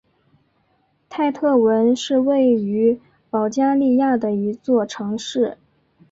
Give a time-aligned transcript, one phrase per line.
[1.09, 5.59] 泰特文是位于保加利亚的一座城市。